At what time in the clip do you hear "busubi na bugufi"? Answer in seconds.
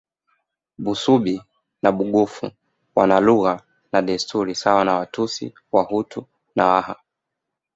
0.83-2.55